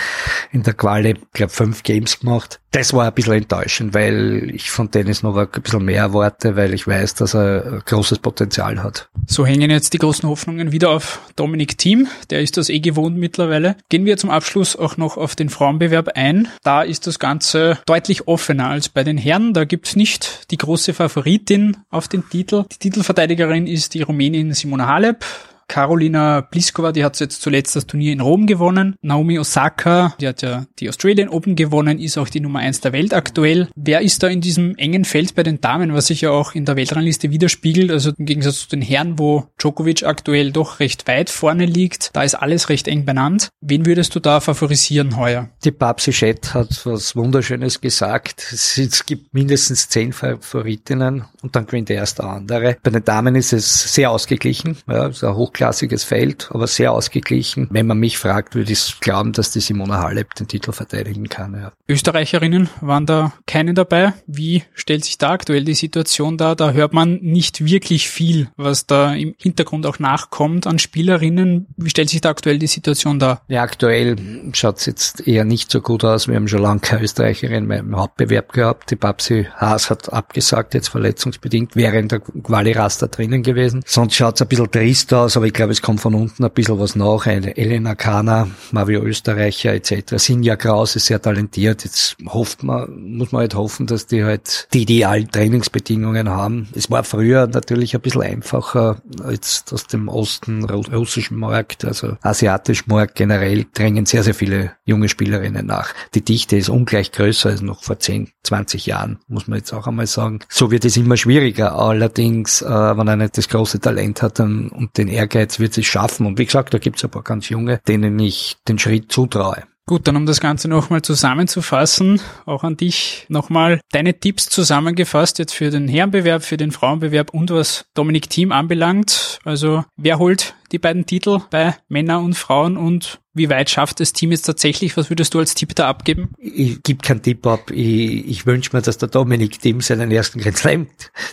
in 0.52 0.62
der 0.62 0.74
Quali, 0.74 1.10
ich 1.10 1.32
glaube 1.32 1.52
fünf 1.52 1.82
Games 1.82 2.20
gemacht. 2.20 2.60
Das 2.70 2.92
war 2.92 3.06
ein 3.06 3.14
bisschen 3.14 3.34
enttäuschend, 3.34 3.94
weil 3.94 4.50
ich 4.54 4.70
von 4.70 4.90
Dennis 4.90 5.24
Novak 5.24 5.49
ein 5.56 5.62
bisschen 5.62 5.84
mehr 5.84 6.02
erwarte, 6.02 6.56
weil 6.56 6.74
ich 6.74 6.86
weiß, 6.86 7.14
dass 7.14 7.34
er 7.34 7.82
großes 7.84 8.18
Potenzial 8.18 8.82
hat. 8.82 9.08
So 9.26 9.46
hängen 9.46 9.70
jetzt 9.70 9.92
die 9.92 9.98
großen 9.98 10.28
Hoffnungen 10.28 10.72
wieder 10.72 10.90
auf 10.90 11.20
Dominik 11.36 11.78
Thiem. 11.78 12.08
Der 12.30 12.40
ist 12.40 12.56
das 12.56 12.68
eh 12.68 12.80
gewohnt 12.80 13.16
mittlerweile. 13.16 13.76
Gehen 13.88 14.04
wir 14.04 14.16
zum 14.16 14.30
Abschluss 14.30 14.76
auch 14.76 14.96
noch 14.96 15.16
auf 15.16 15.36
den 15.36 15.48
Frauenbewerb 15.48 16.10
ein. 16.14 16.48
Da 16.62 16.82
ist 16.82 17.06
das 17.06 17.18
Ganze 17.18 17.78
deutlich 17.86 18.28
offener 18.28 18.68
als 18.68 18.88
bei 18.88 19.04
den 19.04 19.18
Herren. 19.18 19.52
Da 19.54 19.64
gibt's 19.64 19.96
nicht 19.96 20.50
die 20.50 20.56
große 20.56 20.94
Favoritin 20.94 21.76
auf 21.90 22.08
den 22.08 22.28
Titel. 22.28 22.64
Die 22.72 22.78
Titelverteidigerin 22.78 23.66
ist 23.66 23.94
die 23.94 24.02
Rumänin 24.02 24.52
Simona 24.52 24.86
Halep. 24.86 25.24
Carolina 25.70 26.42
Pliskova, 26.42 26.90
die 26.90 27.04
hat 27.04 27.20
jetzt 27.20 27.42
zuletzt 27.42 27.76
das 27.76 27.86
Turnier 27.86 28.12
in 28.12 28.20
Rom 28.20 28.48
gewonnen. 28.48 28.96
Naomi 29.02 29.38
Osaka, 29.38 30.16
die 30.20 30.26
hat 30.26 30.42
ja 30.42 30.66
die 30.80 30.88
Australian 30.88 31.28
Open 31.28 31.54
gewonnen, 31.54 32.00
ist 32.00 32.18
auch 32.18 32.28
die 32.28 32.40
Nummer 32.40 32.58
eins 32.58 32.80
der 32.80 32.92
Welt 32.92 33.14
aktuell. 33.14 33.68
Wer 33.76 34.00
ist 34.00 34.24
da 34.24 34.26
in 34.26 34.40
diesem 34.40 34.74
engen 34.78 35.04
Feld 35.04 35.36
bei 35.36 35.44
den 35.44 35.60
Damen, 35.60 35.94
was 35.94 36.08
sich 36.08 36.22
ja 36.22 36.30
auch 36.32 36.56
in 36.56 36.64
der 36.64 36.74
Weltrangliste 36.74 37.30
widerspiegelt? 37.30 37.92
Also 37.92 38.10
im 38.18 38.26
Gegensatz 38.26 38.62
zu 38.62 38.68
den 38.70 38.82
Herren, 38.82 39.16
wo 39.20 39.44
Djokovic 39.58 40.02
aktuell 40.02 40.50
doch 40.50 40.80
recht 40.80 41.06
weit 41.06 41.30
vorne 41.30 41.66
liegt, 41.66 42.10
da 42.14 42.24
ist 42.24 42.34
alles 42.34 42.68
recht 42.68 42.88
eng 42.88 43.04
benannt. 43.04 43.50
Wen 43.60 43.86
würdest 43.86 44.12
du 44.16 44.18
da 44.18 44.40
favorisieren 44.40 45.16
heuer? 45.16 45.50
Die 45.64 45.70
Babsi 45.70 46.12
Schett 46.12 46.52
hat 46.52 46.84
was 46.84 47.14
Wunderschönes 47.14 47.80
gesagt. 47.80 48.44
Es 48.52 49.06
gibt 49.06 49.32
mindestens 49.32 49.88
zehn 49.88 50.12
Favoritinnen 50.12 51.26
und 51.42 51.54
dann 51.54 51.66
gewinnt 51.66 51.90
erst 51.90 52.18
der 52.18 52.26
andere. 52.26 52.76
Bei 52.82 52.90
den 52.90 53.04
Damen 53.04 53.36
ist 53.36 53.52
es 53.52 53.94
sehr 53.94 54.10
ausgeglichen. 54.10 54.76
Ja, 54.88 55.06
ist 55.06 55.22
ein 55.22 55.36
hochklassiges 55.60 56.04
Feld, 56.04 56.48
aber 56.52 56.66
sehr 56.66 56.92
ausgeglichen. 56.92 57.68
Wenn 57.70 57.86
man 57.86 57.98
mich 57.98 58.16
fragt, 58.18 58.54
würde 58.54 58.72
ich 58.72 58.98
glauben, 59.00 59.32
dass 59.32 59.50
die 59.50 59.60
Simona 59.60 60.02
Halep 60.02 60.34
den 60.34 60.48
Titel 60.48 60.72
verteidigen 60.72 61.28
kann. 61.28 61.54
Ja. 61.54 61.72
Österreicherinnen 61.88 62.70
waren 62.80 63.04
da 63.04 63.32
keine 63.46 63.74
dabei. 63.74 64.14
Wie 64.26 64.62
stellt 64.74 65.04
sich 65.04 65.18
da 65.18 65.30
aktuell 65.30 65.64
die 65.64 65.74
Situation 65.74 66.38
dar? 66.38 66.56
Da 66.56 66.72
hört 66.72 66.94
man 66.94 67.18
nicht 67.20 67.64
wirklich 67.64 68.08
viel, 68.08 68.48
was 68.56 68.86
da 68.86 69.12
im 69.12 69.34
Hintergrund 69.38 69.86
auch 69.86 69.98
nachkommt 69.98 70.66
an 70.66 70.78
Spielerinnen. 70.78 71.66
Wie 71.76 71.90
stellt 71.90 72.08
sich 72.08 72.22
da 72.22 72.30
aktuell 72.30 72.58
die 72.58 72.66
Situation 72.66 73.18
dar? 73.18 73.42
Ja, 73.48 73.62
aktuell 73.62 74.16
schaut 74.52 74.78
es 74.78 74.86
jetzt 74.86 75.26
eher 75.26 75.44
nicht 75.44 75.70
so 75.70 75.80
gut 75.80 76.04
aus. 76.04 76.26
Wir 76.26 76.36
haben 76.36 76.48
schon 76.48 76.62
lange 76.62 76.80
keine 76.80 77.02
Österreicherin 77.02 77.66
mehr 77.66 77.80
im 77.80 77.96
Hauptbewerb 77.96 78.52
gehabt. 78.52 78.90
Die 78.90 78.96
Babsi 78.96 79.46
Haas 79.56 79.90
hat 79.90 80.10
abgesagt, 80.12 80.74
jetzt 80.74 80.88
verletzungsbedingt, 80.88 81.76
wäre 81.76 81.98
in 81.98 82.08
der 82.08 82.20
Quali-Raster 82.20 83.08
drinnen 83.08 83.42
gewesen. 83.42 83.82
Sonst 83.84 84.14
schaut 84.14 84.36
es 84.36 84.42
ein 84.42 84.48
bisschen 84.48 84.70
trist 84.70 85.12
aus, 85.12 85.36
aber 85.36 85.49
ich 85.50 85.54
glaube, 85.54 85.72
es 85.72 85.82
kommt 85.82 86.00
von 86.00 86.14
unten 86.14 86.44
ein 86.44 86.50
bisschen 86.52 86.78
was 86.78 86.94
nach. 86.94 87.26
Elena 87.26 87.96
Kana, 87.96 88.46
Mario 88.70 89.02
Österreicher 89.02 89.74
etc. 89.74 90.14
Sinja 90.14 90.54
Kraus 90.54 90.94
ist 90.94 91.06
sehr 91.06 91.20
talentiert. 91.20 91.82
Jetzt 91.82 92.16
hofft 92.28 92.62
man, 92.62 93.16
muss 93.16 93.32
man 93.32 93.40
halt 93.40 93.56
hoffen, 93.56 93.88
dass 93.88 94.06
die 94.06 94.22
halt 94.22 94.68
die 94.72 94.82
idealen 94.82 95.28
Trainingsbedingungen 95.28 96.28
haben. 96.28 96.68
Es 96.72 96.88
war 96.88 97.02
früher 97.02 97.48
natürlich 97.48 97.96
ein 97.96 98.00
bisschen 98.00 98.22
einfacher 98.22 99.02
als 99.24 99.64
aus 99.72 99.88
dem 99.88 100.06
Osten, 100.06 100.64
russischen 100.64 101.36
Markt, 101.36 101.84
also 101.84 102.16
asiatischen 102.22 102.88
Markt 102.88 103.16
generell 103.16 103.66
drängen 103.74 104.06
sehr, 104.06 104.22
sehr 104.22 104.34
viele 104.34 104.74
junge 104.84 105.08
Spielerinnen 105.08 105.66
nach. 105.66 105.92
Die 106.14 106.24
Dichte 106.24 106.56
ist 106.56 106.68
ungleich 106.68 107.10
größer 107.10 107.50
als 107.50 107.60
noch 107.60 107.82
vor 107.82 107.98
10, 107.98 108.30
20 108.44 108.86
Jahren, 108.86 109.18
muss 109.26 109.48
man 109.48 109.58
jetzt 109.58 109.72
auch 109.72 109.88
einmal 109.88 110.06
sagen. 110.06 110.38
So 110.48 110.70
wird 110.70 110.84
es 110.84 110.96
immer 110.96 111.16
schwieriger. 111.16 111.76
Allerdings, 111.76 112.62
äh, 112.62 112.68
wenn 112.68 113.08
einer 113.08 113.28
das 113.28 113.48
große 113.48 113.80
Talent 113.80 114.22
hat 114.22 114.38
und 114.38 114.90
den 114.96 115.08
Ehrgeiz 115.08 115.39
Ehrgeiz 115.40 115.58
wird 115.58 115.78
es 115.78 115.86
schaffen. 115.86 116.26
Und 116.26 116.38
wie 116.38 116.44
gesagt, 116.44 116.74
da 116.74 116.78
gibt 116.78 116.98
es 116.98 117.04
ein 117.04 117.10
paar 117.10 117.22
ganz 117.22 117.48
junge, 117.48 117.80
denen 117.88 118.18
ich 118.18 118.56
den 118.68 118.78
Schritt 118.78 119.10
zutraue. 119.10 119.64
Gut, 119.86 120.06
dann 120.06 120.16
um 120.16 120.26
das 120.26 120.40
Ganze 120.40 120.68
nochmal 120.68 121.02
zusammenzufassen, 121.02 122.20
auch 122.46 122.62
an 122.62 122.76
dich 122.76 123.26
nochmal 123.28 123.80
deine 123.90 124.20
Tipps 124.20 124.48
zusammengefasst 124.48 125.40
jetzt 125.40 125.54
für 125.54 125.70
den 125.70 125.88
Herrenbewerb, 125.88 126.44
für 126.44 126.56
den 126.56 126.70
Frauenbewerb 126.70 127.30
und 127.30 127.50
was 127.50 127.86
Dominik 127.94 128.30
Team 128.30 128.52
anbelangt. 128.52 129.40
Also 129.44 129.84
wer 129.96 130.18
holt 130.18 130.54
die 130.70 130.78
beiden 130.78 131.06
Titel 131.06 131.40
bei 131.50 131.74
Männer 131.88 132.20
und 132.20 132.34
Frauen 132.34 132.76
und 132.76 133.18
Wie 133.32 133.48
weit 133.48 133.70
schafft 133.70 134.00
das 134.00 134.12
Team 134.12 134.32
jetzt 134.32 134.42
tatsächlich? 134.42 134.96
Was 134.96 135.08
würdest 135.08 135.34
du 135.34 135.38
als 135.38 135.54
Tipp 135.54 135.74
da 135.76 135.88
abgeben? 135.88 136.30
Ich 136.38 136.82
gebe 136.82 137.00
keinen 137.02 137.22
Tipp 137.22 137.46
ab. 137.46 137.70
Ich, 137.70 138.28
ich 138.28 138.46
wünsche 138.46 138.74
mir, 138.74 138.82
dass 138.82 138.98
der 138.98 139.08
Dominik 139.08 139.60
Thiem 139.60 139.80
seinen 139.80 140.10
ersten 140.10 140.40
Grand 140.40 140.56
Slam 140.56 140.86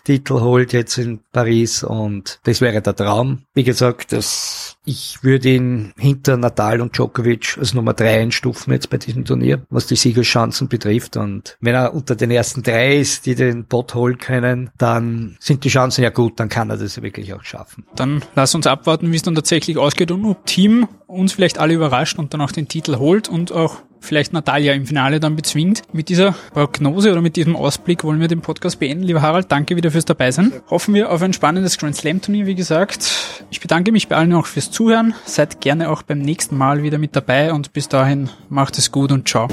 Titel 0.03 0.35
holt 0.35 0.73
jetzt 0.73 0.97
in 0.97 1.21
Paris 1.31 1.83
und 1.83 2.39
das 2.43 2.61
wäre 2.61 2.81
der 2.81 2.95
Traum. 2.95 3.43
Wie 3.55 3.63
gesagt, 3.63 4.11
das, 4.11 4.77
ich 4.85 5.23
würde 5.23 5.49
ihn 5.49 5.93
hinter 5.97 6.37
Natal 6.37 6.81
und 6.81 6.95
Djokovic 6.95 7.57
als 7.57 7.73
Nummer 7.73 7.93
drei 7.93 8.19
einstufen 8.19 8.73
jetzt 8.73 8.89
bei 8.89 8.97
diesem 8.97 9.25
Turnier, 9.25 9.65
was 9.69 9.87
die 9.87 9.95
Siegerchancen 9.95 10.67
betrifft 10.67 11.17
und 11.17 11.57
wenn 11.61 11.73
er 11.73 11.95
unter 11.95 12.15
den 12.15 12.29
ersten 12.29 12.61
drei 12.61 12.97
ist, 12.97 13.25
die 13.25 13.33
den 13.33 13.65
Bot 13.65 13.95
holen 13.95 14.19
können, 14.19 14.69
dann 14.77 15.35
sind 15.39 15.63
die 15.63 15.69
Chancen 15.69 16.03
ja 16.03 16.09
gut, 16.09 16.39
dann 16.39 16.49
kann 16.49 16.69
er 16.69 16.77
das 16.77 17.01
wirklich 17.01 17.33
auch 17.33 17.43
schaffen. 17.43 17.85
Dann 17.95 18.23
lass 18.35 18.53
uns 18.53 18.67
abwarten, 18.67 19.11
wie 19.11 19.15
es 19.15 19.23
dann 19.23 19.35
tatsächlich 19.35 19.77
ausgeht 19.77 20.11
und 20.11 20.25
ob 20.25 20.45
Team 20.45 20.87
uns 21.07 21.33
vielleicht 21.33 21.57
alle 21.57 21.73
überrascht 21.73 22.19
und 22.19 22.33
dann 22.33 22.41
auch 22.41 22.51
den 22.51 22.67
Titel 22.67 22.97
holt 22.97 23.29
und 23.29 23.51
auch 23.51 23.77
vielleicht 23.99 24.33
Natalia 24.33 24.73
im 24.73 24.85
Finale 24.85 25.19
dann 25.19 25.35
bezwingt. 25.35 25.81
Mit 25.91 26.09
dieser 26.09 26.35
Prognose 26.53 27.11
oder 27.11 27.21
mit 27.21 27.35
diesem 27.35 27.55
Ausblick 27.55 28.03
wollen 28.03 28.19
wir 28.19 28.27
den 28.27 28.41
Podcast 28.41 28.79
beenden. 28.79 29.03
Lieber 29.03 29.21
Harald, 29.21 29.51
danke 29.51 29.75
wieder 29.75 29.91
fürs 29.91 30.05
Dabeisein. 30.05 30.53
Hoffen 30.69 30.93
wir 30.93 31.11
auf 31.11 31.21
ein 31.21 31.33
spannendes 31.33 31.77
Grand 31.77 31.95
Slam 31.95 32.21
Turnier, 32.21 32.45
wie 32.45 32.55
gesagt. 32.55 33.09
Ich 33.49 33.59
bedanke 33.59 33.91
mich 33.91 34.07
bei 34.07 34.15
allen 34.15 34.33
auch 34.33 34.45
fürs 34.45 34.71
Zuhören. 34.71 35.13
Seid 35.25 35.61
gerne 35.61 35.89
auch 35.89 36.03
beim 36.03 36.19
nächsten 36.19 36.57
Mal 36.57 36.83
wieder 36.83 36.97
mit 36.97 37.15
dabei 37.15 37.53
und 37.53 37.73
bis 37.73 37.87
dahin 37.87 38.29
macht 38.49 38.77
es 38.77 38.91
gut 38.91 39.11
und 39.11 39.27
ciao. 39.27 39.47